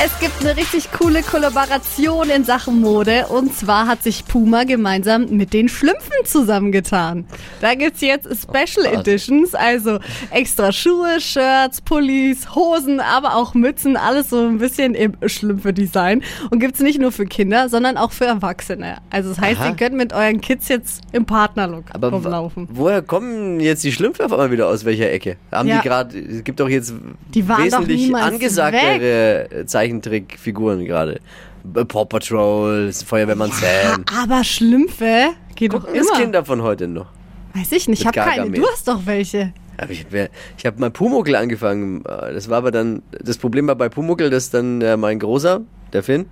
Es 0.00 0.16
gibt 0.20 0.40
eine 0.42 0.56
richtig 0.56 0.92
coole 0.92 1.22
Kollaboration 1.22 2.30
in 2.30 2.44
Sachen 2.44 2.80
Mode. 2.80 3.26
Und 3.30 3.52
zwar 3.56 3.88
hat 3.88 4.04
sich 4.04 4.24
Puma 4.24 4.62
gemeinsam 4.62 5.26
mit 5.30 5.52
den 5.52 5.68
Schlümpfen 5.68 6.12
zusammengetan. 6.24 7.24
Da 7.60 7.74
gibt's 7.74 8.00
jetzt 8.00 8.28
Special 8.40 8.86
Editions, 8.86 9.56
also 9.56 9.98
extra 10.30 10.70
Schuhe, 10.70 11.20
Shirts, 11.20 11.80
Pullis, 11.80 12.54
Hosen, 12.54 13.00
aber 13.00 13.34
auch 13.34 13.54
Mützen, 13.54 13.96
alles 13.96 14.30
so 14.30 14.46
ein 14.46 14.58
bisschen 14.58 14.94
im 14.94 15.14
Schlümpfe-Design. 15.26 16.22
Und 16.50 16.60
gibt's 16.60 16.78
nicht 16.78 17.00
nur 17.00 17.10
für 17.10 17.26
Kinder, 17.26 17.68
sondern 17.68 17.96
auch 17.96 18.12
für 18.12 18.26
Erwachsene. 18.26 18.98
Also 19.10 19.30
das 19.30 19.40
heißt, 19.40 19.60
Aha. 19.60 19.70
ihr 19.70 19.74
könnt 19.76 19.96
mit 19.96 20.12
euren 20.12 20.40
Kids 20.40 20.68
jetzt 20.68 21.00
im 21.10 21.24
Partnerlook 21.26 21.86
Aber 21.92 22.10
rumlaufen. 22.10 22.68
woher 22.70 23.02
kommen 23.02 23.58
jetzt 23.58 23.82
die 23.82 23.90
Schlümpfe 23.90 24.24
auf 24.24 24.30
einmal 24.30 24.52
wieder 24.52 24.68
aus 24.68 24.84
welcher 24.84 25.10
Ecke? 25.10 25.38
Haben 25.50 25.68
Ja. 25.68 25.78
die 25.78 25.88
gerade, 25.88 26.16
es 26.18 26.44
gibt 26.44 26.60
doch 26.60 26.68
jetzt 26.68 26.92
wesentlich 27.32 28.14
angesagtere 28.14 29.64
Zeichentrickfiguren 29.88 30.84
gerade. 30.84 31.20
Paw 31.88 32.04
Patrol, 32.04 32.92
Feuerwehrmann 32.92 33.50
Sam. 33.52 34.04
Aber 34.22 34.44
Schlümpfe 34.44 35.30
geht 35.54 35.72
doch 35.72 35.84
immer. 35.84 36.12
Kinder 36.16 36.44
von 36.44 36.62
heute 36.62 36.88
noch. 36.88 37.06
Weiß 37.54 37.72
ich 37.72 37.88
nicht, 37.88 38.00
ich 38.00 38.06
habe 38.06 38.18
keine. 38.18 38.50
Du 38.50 38.66
hast 38.66 38.86
doch 38.86 39.00
welche. 39.04 39.52
Aber 39.76 39.92
ich 39.92 40.04
habe 40.04 40.28
hab 40.64 40.78
mal 40.78 40.90
Pumuckel 40.90 41.36
angefangen. 41.36 42.02
Das 42.04 42.48
war 42.48 42.58
aber 42.58 42.70
dann, 42.70 43.02
das 43.20 43.38
Problem 43.38 43.68
war 43.68 43.76
bei 43.76 43.88
Pumuckel, 43.88 44.28
dass 44.28 44.50
dann 44.50 44.80
äh, 44.82 44.96
mein 44.96 45.18
Großer, 45.20 45.60
der 45.92 46.02
Finn, 46.02 46.26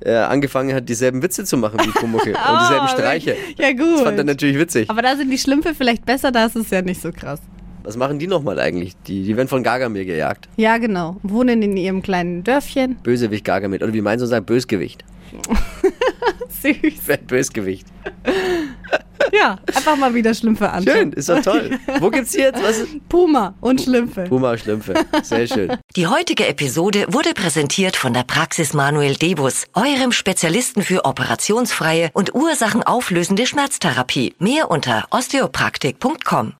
äh, 0.00 0.14
angefangen 0.14 0.74
hat, 0.74 0.88
dieselben 0.88 1.22
Witze 1.22 1.44
zu 1.44 1.56
machen 1.56 1.80
wie 1.84 1.90
Pumuckel 1.90 2.34
und 2.52 2.60
dieselben 2.60 2.88
Streiche. 2.88 3.36
Ja 3.56 3.72
gut. 3.72 3.96
Das 3.96 4.02
fand 4.02 4.18
er 4.18 4.24
natürlich 4.24 4.58
witzig. 4.58 4.90
Aber 4.90 5.02
da 5.02 5.16
sind 5.16 5.30
die 5.30 5.38
Schlümpfe 5.38 5.74
vielleicht 5.74 6.06
besser, 6.06 6.30
da 6.30 6.46
ist 6.46 6.56
es 6.56 6.70
ja 6.70 6.82
nicht 6.82 7.00
so 7.00 7.10
krass. 7.10 7.40
Was 7.84 7.98
machen 7.98 8.18
die 8.18 8.26
nochmal 8.26 8.58
eigentlich? 8.58 8.96
Die, 9.06 9.22
die 9.22 9.36
werden 9.36 9.48
von 9.48 9.62
Gargamel 9.62 10.06
gejagt. 10.06 10.48
Ja, 10.56 10.78
genau. 10.78 11.16
Wohnen 11.22 11.62
in 11.62 11.76
ihrem 11.76 12.02
kleinen 12.02 12.42
Dörfchen. 12.42 12.96
Bösewicht 13.02 13.44
Gargamel. 13.44 13.82
Oder 13.82 13.92
wie 13.92 14.00
mein 14.00 14.18
Sohn 14.18 14.28
sagt, 14.28 14.46
Bösgewicht. 14.46 15.04
Süß. 16.62 17.18
Bösgewicht. 17.26 17.86
Ja, 19.32 19.58
einfach 19.66 19.96
mal 19.96 20.14
wieder 20.14 20.32
Schlümpfe 20.34 20.70
anschauen. 20.70 20.96
Schön, 20.96 21.12
ist 21.12 21.28
doch 21.28 21.40
toll. 21.40 21.78
Wo 21.98 22.10
gibt's 22.10 22.32
die 22.32 22.38
jetzt? 22.38 22.62
Was? 22.62 22.84
Puma 23.08 23.54
und 23.60 23.80
Schlümpfe. 23.80 24.24
Puma 24.24 24.56
Schlümpfe. 24.56 24.94
Sehr 25.22 25.46
schön. 25.46 25.72
Die 25.96 26.06
heutige 26.06 26.46
Episode 26.46 27.06
wurde 27.08 27.32
präsentiert 27.34 27.96
von 27.96 28.12
der 28.12 28.22
Praxis 28.22 28.74
Manuel 28.74 29.16
Debus, 29.16 29.64
eurem 29.74 30.12
Spezialisten 30.12 30.82
für 30.82 31.04
operationsfreie 31.04 32.10
und 32.12 32.34
ursachenauflösende 32.34 33.46
Schmerztherapie. 33.46 34.34
Mehr 34.38 34.70
unter 34.70 35.06
osteopraktik.com. 35.10 36.52